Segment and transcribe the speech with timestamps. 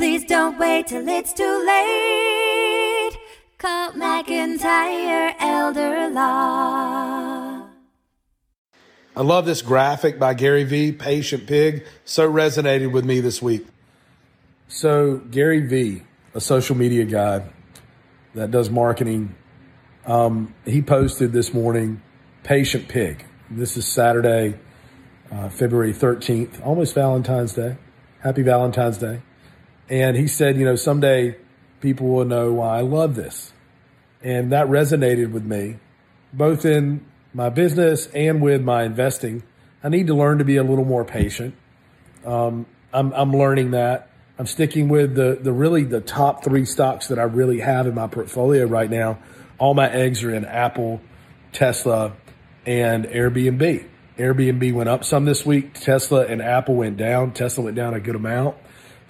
[0.00, 3.18] Please don't wait till it's too late.
[3.58, 7.66] Call McIntyre Elder Law.
[9.14, 11.84] I love this graphic by Gary Vee, Patient Pig.
[12.06, 13.66] So resonated with me this week.
[14.68, 17.44] So, Gary Vee, a social media guy
[18.34, 19.34] that does marketing,
[20.06, 22.00] um, he posted this morning,
[22.42, 23.26] Patient Pig.
[23.50, 24.58] This is Saturday,
[25.30, 27.76] uh, February 13th, almost Valentine's Day.
[28.20, 29.20] Happy Valentine's Day.
[29.90, 31.36] And he said, you know, someday
[31.80, 33.52] people will know why I love this.
[34.22, 35.78] And that resonated with me,
[36.32, 37.04] both in
[37.34, 39.42] my business and with my investing.
[39.82, 41.54] I need to learn to be a little more patient.
[42.24, 44.10] Um, I'm, I'm learning that.
[44.38, 47.94] I'm sticking with the, the really the top three stocks that I really have in
[47.94, 49.18] my portfolio right now.
[49.58, 51.00] All my eggs are in Apple,
[51.52, 52.12] Tesla,
[52.64, 53.86] and Airbnb.
[54.16, 55.74] Airbnb went up some this week.
[55.74, 57.32] Tesla and Apple went down.
[57.32, 58.56] Tesla went down a good amount.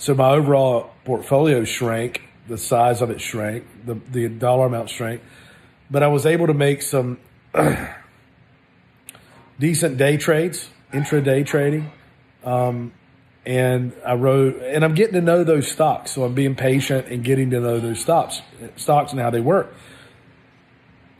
[0.00, 5.20] So my overall portfolio shrank, the size of it shrank, the, the dollar amount shrank,
[5.90, 7.18] but I was able to make some
[9.58, 11.92] decent day trades, intraday trading.
[12.42, 12.94] Um,
[13.44, 16.12] and I wrote, and I'm getting to know those stocks.
[16.12, 18.40] So I'm being patient and getting to know those stocks,
[18.76, 19.74] stocks and how they work.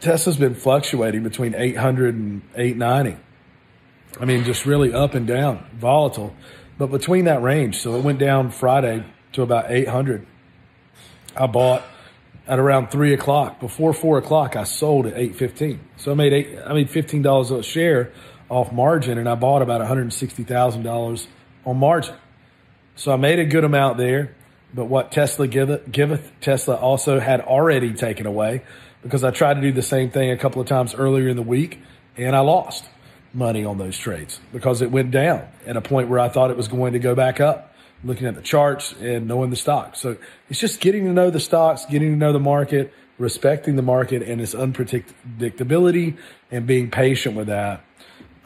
[0.00, 3.22] Tesla's been fluctuating between 800 and 890.
[4.18, 6.34] I mean, just really up and down, volatile
[6.80, 7.76] but between that range.
[7.76, 10.26] So it went down Friday to about 800.
[11.36, 11.82] I bought
[12.48, 13.60] at around three o'clock.
[13.60, 15.78] Before four o'clock, I sold at 815.
[15.98, 18.12] So I made eight, I made $15 a share
[18.48, 21.26] off margin and I bought about $160,000
[21.66, 22.14] on margin.
[22.96, 24.34] So I made a good amount there.
[24.72, 28.62] But what Tesla giveth, giveth, Tesla also had already taken away
[29.02, 31.42] because I tried to do the same thing a couple of times earlier in the
[31.42, 31.78] week
[32.16, 32.86] and I lost
[33.32, 36.56] money on those trades because it went down at a point where I thought it
[36.56, 39.96] was going to go back up, looking at the charts and knowing the stock.
[39.96, 40.16] So
[40.48, 44.22] it's just getting to know the stocks, getting to know the market, respecting the market
[44.22, 46.16] and its unpredictability
[46.50, 47.84] and being patient with that.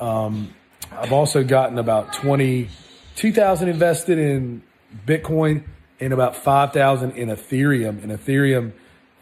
[0.00, 0.54] Um,
[0.92, 4.62] I've also gotten about 22,000 invested in
[5.06, 5.64] Bitcoin
[6.00, 8.02] and about 5,000 in Ethereum.
[8.02, 8.72] And Ethereum,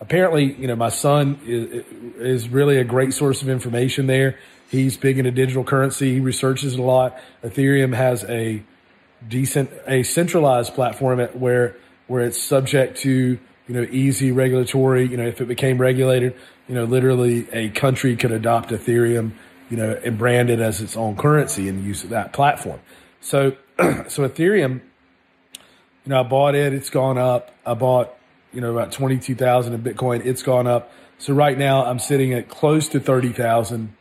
[0.02, 1.84] apparently, you know, my son is,
[2.18, 4.36] is really a great source of information there.
[4.68, 6.14] He's big into digital currency.
[6.14, 7.18] He researches it a lot.
[7.44, 8.62] Ethereum has a
[9.26, 11.76] decent, a centralized platform where,
[12.08, 16.34] where it's subject to, you know, easy regulatory, you know, if it became regulated,
[16.69, 19.32] you know, literally a country could adopt Ethereum,
[19.70, 22.80] you know, and brand it as its own currency and use that platform.
[23.20, 24.80] So, so Ethereum,
[26.04, 26.72] you know, I bought it.
[26.72, 27.54] It's gone up.
[27.64, 28.12] I bought,
[28.52, 30.24] you know, about 22,000 in Bitcoin.
[30.24, 30.92] It's gone up.
[31.18, 33.94] So right now I'm sitting at close to 30,000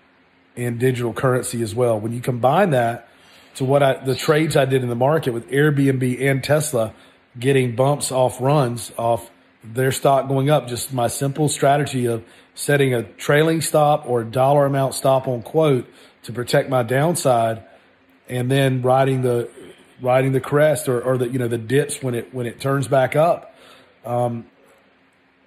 [0.56, 2.00] in digital currency as well.
[2.00, 3.08] When you combine that
[3.56, 6.94] to what I, the trades I did in the market with Airbnb and Tesla
[7.40, 9.30] getting bumps off runs off
[9.64, 12.24] their stock going up, just my simple strategy of
[12.56, 15.88] setting a trailing stop or dollar amount stop on quote
[16.24, 17.64] to protect my downside
[18.28, 19.50] and then riding the,
[20.02, 22.88] riding the crest or, or the, you know, the dips when it, when it turns
[22.88, 23.51] back up.
[24.06, 24.46] Um,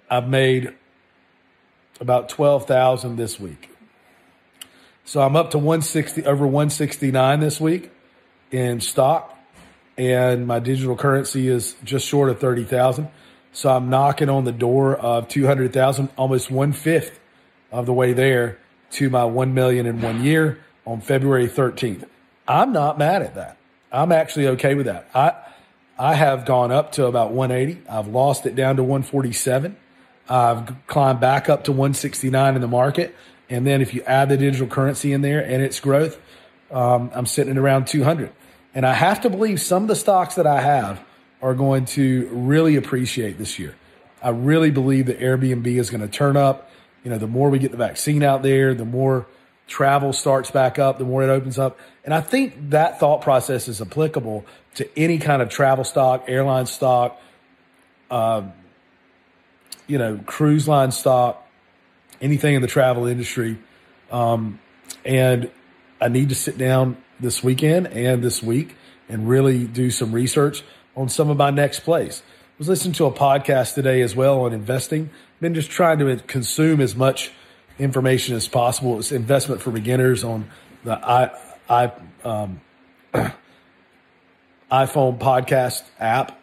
[0.09, 0.73] I've made
[1.99, 3.69] about 12,000 this week.
[5.05, 7.91] So I'm up to 160, over 169 this week
[8.51, 9.31] in stock.
[9.97, 13.07] And my digital currency is just short of 30,000.
[13.53, 17.19] So I'm knocking on the door of 200,000, almost one fifth
[17.71, 18.59] of the way there
[18.91, 22.07] to my 1 million in one year on February 13th.
[22.47, 23.57] I'm not mad at that.
[23.91, 25.09] I'm actually okay with that.
[25.15, 25.33] I,
[25.97, 27.81] I have gone up to about 180.
[27.89, 29.77] I've lost it down to 147.
[30.27, 33.15] I've climbed back up to 169 in the market.
[33.49, 36.19] And then if you add the digital currency in there and its growth,
[36.71, 38.31] um, I'm sitting at around 200.
[38.73, 41.01] And I have to believe some of the stocks that I have
[41.41, 43.75] are going to really appreciate this year.
[44.21, 46.69] I really believe that Airbnb is going to turn up.
[47.03, 49.27] You know, the more we get the vaccine out there, the more
[49.67, 51.79] travel starts back up, the more it opens up.
[52.05, 54.45] And I think that thought process is applicable
[54.75, 57.19] to any kind of travel stock, airline stock,
[58.11, 58.43] uh,
[59.87, 61.45] you know, cruise line stock,
[62.21, 63.57] anything in the travel industry.
[64.11, 64.59] Um,
[65.03, 65.49] and
[65.99, 68.75] I need to sit down this weekend and this week
[69.09, 70.63] and really do some research
[70.95, 72.21] on some of my next plays.
[72.27, 75.09] I was listening to a podcast today as well on investing.
[75.41, 77.31] Been just trying to consume as much
[77.79, 78.99] information as possible.
[78.99, 80.49] It's investment for beginners on
[80.83, 81.31] the i,
[81.69, 81.91] I
[82.23, 82.61] um,
[84.71, 86.39] iPhone podcast app.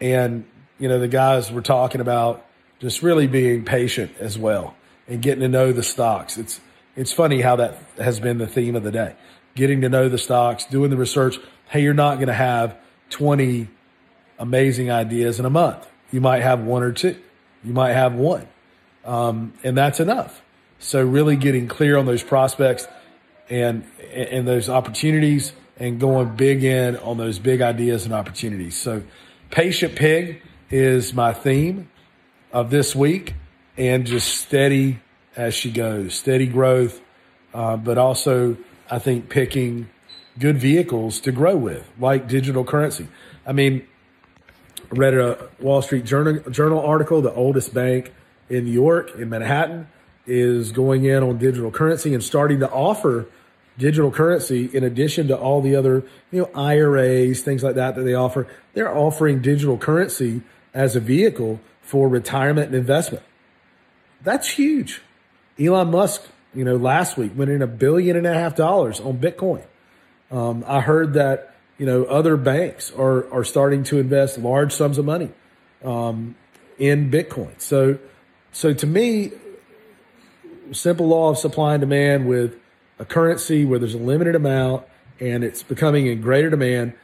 [0.00, 0.44] And,
[0.78, 2.44] you know, the guys were talking about
[2.78, 4.76] just really being patient as well
[5.08, 6.38] and getting to know the stocks.
[6.38, 6.60] It's
[6.96, 9.14] it's funny how that has been the theme of the day.
[9.54, 11.38] Getting to know the stocks, doing the research.
[11.68, 12.76] Hey, you're not going to have
[13.10, 13.68] 20
[14.38, 15.86] amazing ideas in a month.
[16.10, 17.16] You might have one or two.
[17.62, 18.48] You might have one.
[19.04, 20.42] Um, and that's enough.
[20.80, 22.88] So really getting clear on those prospects
[23.50, 28.76] and, and those opportunities and going big in on those big ideas and opportunities.
[28.76, 29.02] So
[29.50, 31.88] patient pig is my theme
[32.52, 33.34] of this week
[33.76, 35.00] and just steady
[35.36, 37.00] as she goes, steady growth,
[37.54, 38.56] uh, but also
[38.90, 39.88] I think picking
[40.38, 43.08] good vehicles to grow with, like digital currency.
[43.46, 43.86] I mean,
[44.90, 48.12] read a Wall Street Journal, Journal article, the oldest bank
[48.48, 49.88] in New York, in Manhattan,
[50.26, 53.26] is going in on digital currency and starting to offer
[53.78, 58.02] digital currency in addition to all the other, you know, IRAs, things like that that
[58.02, 58.46] they offer.
[58.74, 60.42] They're offering digital currency
[60.74, 63.24] as a vehicle for retirement and investment.
[64.22, 65.00] That's huge.
[65.58, 66.22] Elon Musk,
[66.54, 69.64] you know, last week went in a billion and a half dollars on Bitcoin.
[70.30, 74.98] Um, I heard that, you know, other banks are, are starting to invest large sums
[74.98, 75.30] of money
[75.84, 76.34] um,
[76.78, 77.60] in Bitcoin.
[77.60, 77.98] So,
[78.52, 79.32] so to me,
[80.72, 82.58] simple law of supply and demand with
[82.98, 84.84] a currency where there's a limited amount
[85.20, 86.94] and it's becoming in greater demand,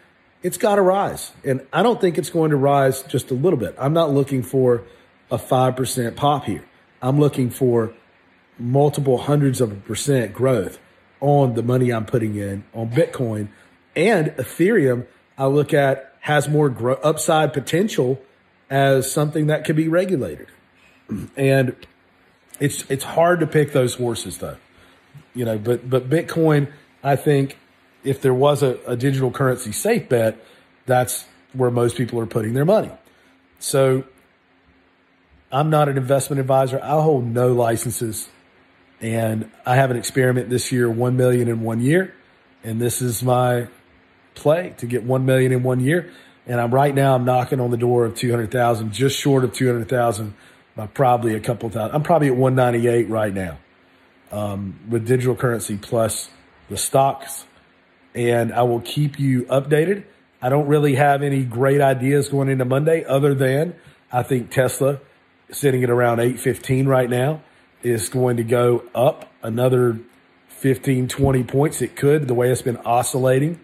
[0.42, 1.32] it's got to rise.
[1.44, 3.74] And I don't think it's going to rise just a little bit.
[3.78, 4.82] I'm not looking for
[5.30, 6.64] a 5% pop here.
[7.02, 7.92] I'm looking for
[8.58, 10.78] multiple hundreds of a percent growth
[11.20, 13.48] on the money I'm putting in on Bitcoin
[13.96, 15.06] and Ethereum.
[15.36, 18.20] I look at has more grow, upside potential
[18.70, 20.48] as something that could be regulated.
[21.36, 21.76] And
[22.60, 24.56] it's it's hard to pick those horses though.
[25.34, 26.72] You know, but but Bitcoin,
[27.02, 27.58] I think
[28.04, 30.38] if there was a, a digital currency safe bet,
[30.86, 32.90] that's where most people are putting their money.
[33.58, 34.04] So
[35.50, 36.80] I'm not an investment advisor.
[36.82, 38.28] I hold no licenses.
[39.00, 42.14] And I have an experiment this year, 1 million in one year.
[42.62, 43.68] And this is my
[44.34, 46.12] play to get 1 million in one year.
[46.46, 50.34] And I'm right now, I'm knocking on the door of 200,000, just short of 200,000
[50.76, 51.94] by probably a couple thousand.
[51.94, 53.58] I'm probably at 198 right now
[54.34, 56.28] um, with digital currency plus
[56.68, 57.44] the stocks.
[58.14, 60.04] And I will keep you updated.
[60.42, 63.74] I don't really have any great ideas going into Monday other than
[64.12, 65.00] I think Tesla
[65.50, 67.42] sitting at around 815 right now
[67.82, 69.98] is going to go up another
[70.48, 71.82] 15, 20 points.
[71.82, 73.60] It could, the way it's been oscillating.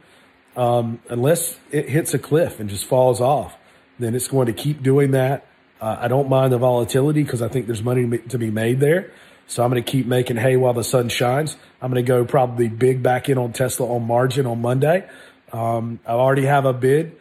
[0.56, 3.56] Um, unless it hits a cliff and just falls off,
[3.98, 5.46] then it's going to keep doing that.
[5.80, 9.12] Uh, I don't mind the volatility because I think there's money to be made there.
[9.50, 11.56] So I'm going to keep making hay while the sun shines.
[11.82, 15.08] I'm going to go probably big back in on Tesla on margin on Monday.
[15.52, 17.16] Um, I already have a bid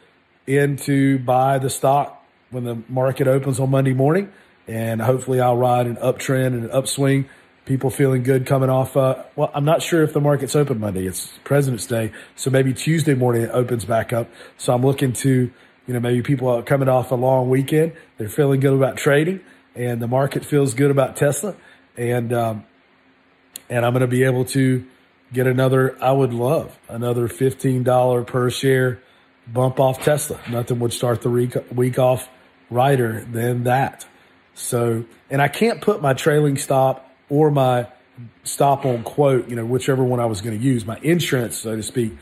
[0.45, 4.31] in to buy the stock when the market opens on Monday morning
[4.67, 7.27] and hopefully I'll ride an uptrend and an upswing.
[7.65, 8.95] People feeling good coming off.
[8.95, 11.07] Uh, well, I'm not sure if the market's open Monday.
[11.07, 14.29] It's President's Day, so maybe Tuesday morning it opens back up.
[14.59, 15.51] So I'm looking to,
[15.87, 17.93] you know, maybe people are coming off a long weekend.
[18.19, 19.39] They're feeling good about trading,
[19.73, 21.55] and the market feels good about Tesla,
[21.97, 22.65] and um,
[23.69, 24.85] and I'm going to be able to
[25.33, 25.97] get another.
[26.01, 28.99] I would love another fifteen dollar per share
[29.53, 30.39] bump off Tesla.
[30.49, 32.29] Nothing would start the week, off
[32.69, 34.05] righter than that.
[34.53, 37.87] So, and I can't put my trailing stop or my
[38.43, 41.75] stop on quote, you know, whichever one I was going to use, my insurance, so
[41.75, 42.17] to speak,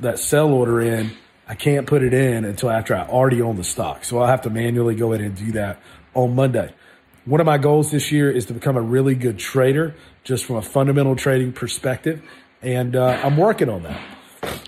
[0.00, 1.12] that sell order in,
[1.48, 4.04] I can't put it in until after I already own the stock.
[4.04, 5.80] So I'll have to manually go ahead and do that
[6.14, 6.74] on Monday.
[7.26, 10.56] One of my goals this year is to become a really good trader, just from
[10.56, 12.22] a fundamental trading perspective.
[12.62, 14.00] And uh, I'm working on that.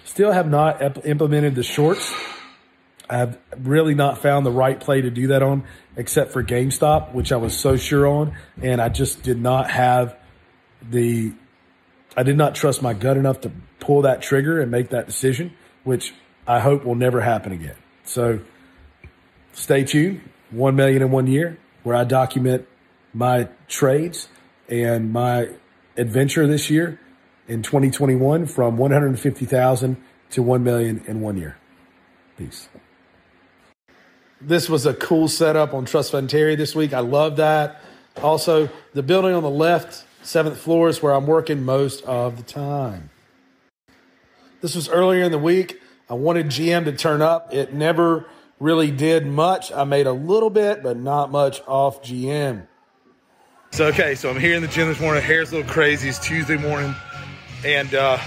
[0.05, 2.13] Still have not ep- implemented the shorts.
[3.09, 5.63] I've really not found the right play to do that on
[5.97, 8.37] except for GameStop, which I was so sure on.
[8.61, 10.17] And I just did not have
[10.83, 11.33] the,
[12.17, 15.55] I did not trust my gut enough to pull that trigger and make that decision,
[15.85, 16.13] which
[16.45, 17.77] I hope will never happen again.
[18.03, 18.41] So
[19.53, 20.23] stay tuned.
[20.51, 21.57] One million in one year,
[21.89, 22.69] where I document
[23.13, 24.29] my trades
[24.69, 25.49] and my
[25.97, 27.01] adventure this year
[27.49, 29.97] in 2021 from 150,000
[30.31, 31.57] to 1 million in one year.
[32.37, 32.69] Peace
[34.41, 36.93] this was a cool setup on Trust Fund Terry this week.
[36.93, 37.81] I love that.
[38.23, 42.43] Also, the building on the left, seventh floor, is where I'm working most of the
[42.43, 43.11] time.
[44.61, 45.81] This was earlier in the week.
[46.11, 47.53] I wanted GM to turn up.
[47.53, 48.27] It never
[48.61, 49.73] really did much.
[49.73, 52.67] I made a little bit, but not much off GM.
[53.71, 55.23] So, okay, so I'm here in the gym this morning.
[55.23, 56.09] Hair's a little crazy.
[56.09, 56.95] It's Tuesday morning.
[57.65, 58.19] And uh,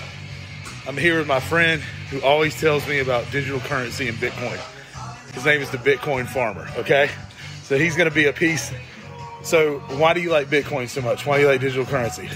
[0.88, 4.60] I'm here with my friend who always tells me about digital currency and Bitcoin.
[5.34, 6.68] His name is the Bitcoin Farmer.
[6.78, 7.10] Okay,
[7.64, 8.72] so he's going to be a piece.
[9.44, 11.26] So why do you like Bitcoin so much?
[11.26, 12.30] Why do you like digital currency?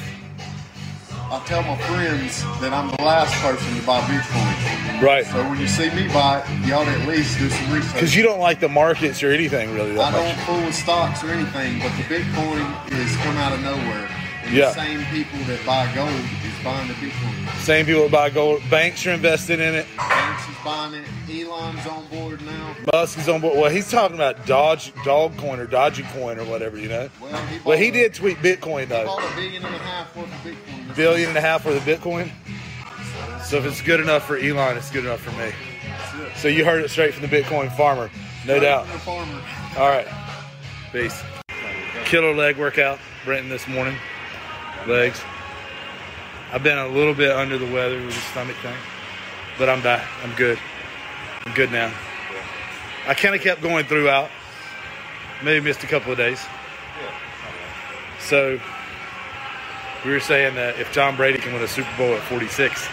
[1.11, 4.54] I tell my friends that I'm the last person to buy Bitcoin.
[5.01, 5.25] Right.
[5.25, 7.93] So when you see me buy you ought to at least do some research.
[7.93, 10.45] Because you don't like the markets or anything really I that don't much.
[10.45, 14.07] fool with stocks or anything, but the Bitcoin is come out of nowhere.
[14.45, 14.67] And Yeah.
[14.67, 17.57] the same people that buy gold is buying the Bitcoin.
[17.63, 18.61] Same people that buy gold.
[18.69, 19.85] Banks are invested in it.
[19.97, 21.05] Banks is buying it.
[21.29, 22.75] Elon's on board now.
[22.93, 23.57] Musk is on board.
[23.57, 27.09] Well, he's talking about Dodge, Dogcoin or Dodgy Coin or whatever, you know.
[27.19, 29.05] Well, he, Well, he a- did tweet Bitcoin He though.
[29.07, 30.95] bought a billion and a half worth of Bitcoin.
[30.95, 32.29] Billion and a half worth of Bitcoin.
[33.45, 35.51] So if it's good enough for Elon, it's good enough for me.
[36.35, 38.09] So you heard it straight from the Bitcoin farmer,
[38.47, 38.87] no doubt.
[38.87, 39.39] farmer.
[39.77, 40.07] All right.
[40.91, 41.21] Peace.
[42.05, 43.95] Killer leg workout, Brenton, this morning.
[44.87, 45.21] Legs.
[46.51, 48.75] I've been a little bit under the weather with the stomach thing,
[49.59, 50.07] but I'm back.
[50.23, 50.57] I'm good.
[51.45, 51.93] I'm good now.
[53.07, 54.31] I kind of kept going throughout.
[55.43, 56.43] Maybe missed a couple of days.
[58.19, 58.59] So
[60.03, 62.87] we were saying that if Tom Brady can win a Super Bowl at 46,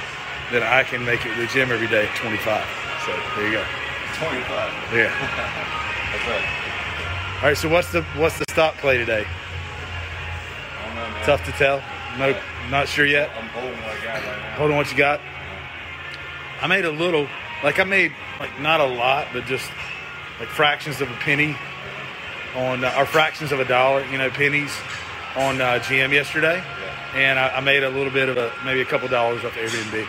[0.52, 2.64] then I can make it to the gym every day at 25.
[3.06, 3.64] So there you go.
[4.18, 4.94] 25.
[4.94, 5.08] Yeah.
[6.12, 7.38] That's right.
[7.42, 7.56] All right.
[7.56, 9.24] So what's the what's the stock play today?
[9.24, 11.24] I don't know, man.
[11.24, 11.82] Tough to tell.
[12.18, 12.36] No,
[12.70, 13.30] not sure yet.
[13.36, 14.54] I'm holding what I got right now.
[14.56, 15.20] Hold on, what you got?
[16.60, 17.26] I made a little,
[17.64, 19.70] like I made like not a lot, but just
[20.38, 21.56] like fractions of a penny
[22.54, 24.76] on, uh, or fractions of a dollar, you know, pennies
[25.36, 26.62] on uh, GM yesterday,
[27.14, 30.06] and I, I made a little bit of a maybe a couple dollars off Airbnb.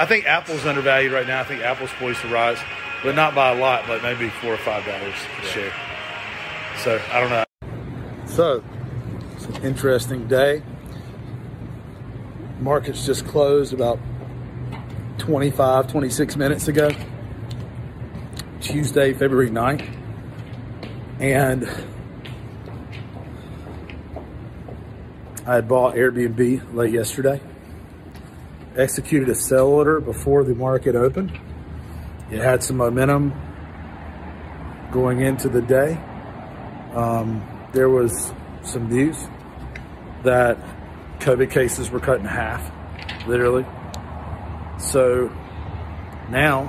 [0.00, 1.42] I think Apple's undervalued right now.
[1.42, 2.56] I think Apple's poised to rise,
[3.02, 5.72] but not by a lot, but maybe four or five dollars a share.
[6.78, 7.44] So I don't know.
[8.24, 8.64] So
[9.34, 10.62] it's an interesting day.
[12.60, 13.98] Markets just closed about
[15.18, 16.90] 25, 26 minutes ago.
[18.62, 19.86] Tuesday, February 9th.
[21.18, 21.68] And
[25.46, 27.42] I had bought Airbnb late yesterday.
[28.80, 31.38] Executed a sell order before the market opened.
[32.30, 33.34] It had some momentum
[34.90, 35.98] going into the day.
[36.94, 38.32] Um, there was
[38.62, 39.18] some news
[40.24, 40.56] that
[41.18, 42.72] COVID cases were cut in half,
[43.28, 43.66] literally.
[44.78, 45.28] So
[46.30, 46.62] now,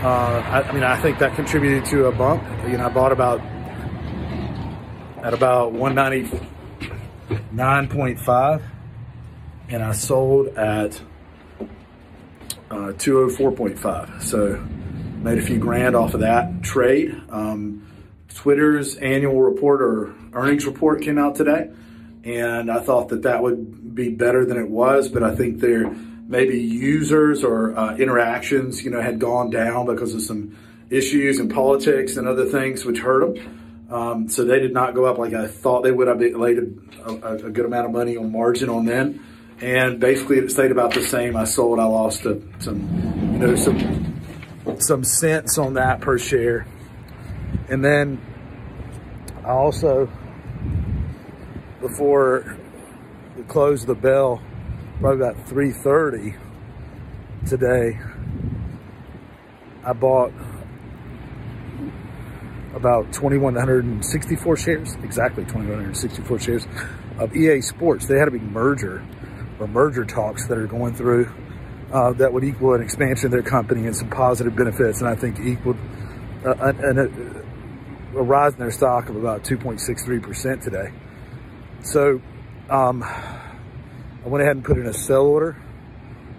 [0.00, 2.44] uh, I, I mean, I think that contributed to a bump.
[2.68, 3.40] You know, I bought about
[5.24, 8.62] at about 199.5
[9.68, 11.00] and I sold at
[12.70, 14.22] uh, 204.5.
[14.22, 14.56] So
[15.22, 17.20] made a few grand off of that trade.
[17.30, 17.86] Um,
[18.34, 21.70] Twitter's annual report or earnings report came out today,
[22.24, 25.90] and I thought that that would be better than it was, but I think their
[25.90, 30.56] maybe users or uh, interactions, you know, had gone down because of some
[30.90, 33.86] issues in politics and other things which hurt them.
[33.90, 36.08] Um, so they did not go up like I thought they would.
[36.08, 39.24] I laid a, a, a good amount of money on margin on them,
[39.60, 41.36] and basically it stayed about the same.
[41.36, 41.78] I sold.
[41.78, 42.80] I lost a, some,
[43.32, 46.66] you know, some some cents on that per share,
[47.68, 48.20] and then
[49.44, 50.10] I also
[51.80, 52.56] before
[53.36, 54.40] we closed the bell,
[55.00, 56.34] probably about three thirty
[57.46, 57.98] today.
[59.84, 60.32] I bought
[62.74, 66.66] about 2,164 shares, exactly 2,164 shares
[67.18, 68.06] of EA Sports.
[68.06, 69.02] They had a big merger
[69.58, 71.30] or merger talks that are going through
[71.92, 75.14] uh, that would equal an expansion of their company and some positive benefits, and I
[75.14, 75.76] think equaled
[76.44, 77.44] uh, an, an,
[78.14, 80.92] a rise in their stock of about 2.63% today.
[81.82, 82.20] So
[82.68, 85.56] um, I went ahead and put in a sell order,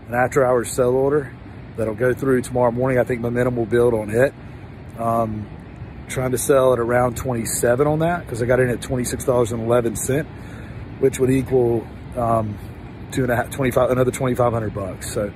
[0.07, 1.33] an after hours sell order
[1.77, 2.99] that'll go through tomorrow morning.
[2.99, 4.33] I think momentum will build on it.
[4.99, 5.47] Um,
[6.09, 10.25] trying to sell at around 27 on that because I got in at $26.11,
[10.99, 12.57] which would equal um,
[13.11, 15.13] two and a half, 25, another 2,500 bucks.
[15.13, 15.31] So,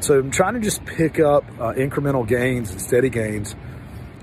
[0.00, 3.54] so I'm trying to just pick up uh, incremental gains and steady gains,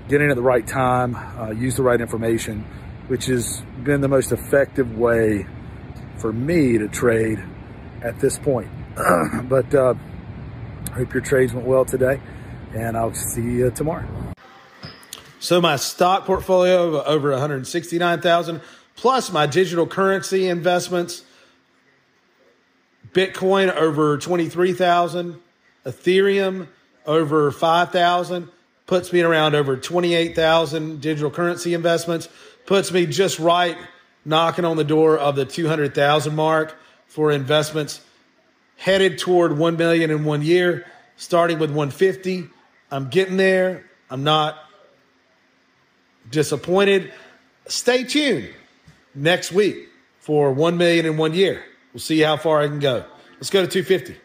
[0.08, 2.64] get in at the right time, uh, use the right information,
[3.08, 5.46] which has been the most effective way
[6.18, 7.42] for me to trade
[8.02, 8.70] at this point.
[9.48, 9.94] but uh,
[10.94, 12.20] hope your trades went well today,
[12.74, 14.06] and I'll see you tomorrow.
[15.40, 18.60] So my stock portfolio of over 169,000
[18.94, 21.24] plus my digital currency investments
[23.12, 25.38] Bitcoin over 23,000,
[25.84, 26.68] Ethereum
[27.06, 28.48] over 5,000
[28.86, 32.28] puts me around over 28,000 digital currency investments
[32.66, 33.76] puts me just right
[34.24, 36.76] knocking on the door of the 200,000 mark
[37.06, 38.00] for investments
[38.76, 42.48] headed toward 1 million in one year starting with 150
[42.90, 44.58] I'm getting there I'm not
[46.30, 47.12] disappointed.
[47.66, 48.50] Stay tuned
[49.14, 49.88] next week
[50.18, 51.64] for 1 million in one year.
[51.92, 53.04] We'll see how far I can go.
[53.38, 54.22] Let's go to 250.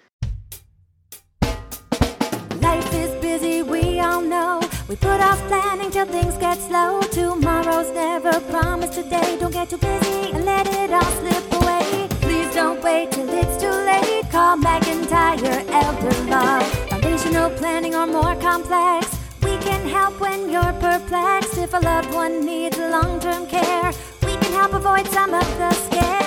[4.99, 7.01] put off planning till things get slow.
[7.01, 9.37] Tomorrow's never promised today.
[9.39, 12.07] Don't get too busy and let it all slip away.
[12.21, 14.29] Please don't wait till it's too late.
[14.31, 16.59] Call McIntyre Elder Law.
[16.89, 19.07] Foundational planning or more complex.
[19.43, 21.57] We can help when you're perplexed.
[21.57, 23.91] If a loved one needs long term care,
[24.23, 26.26] we can help avoid some of the scare.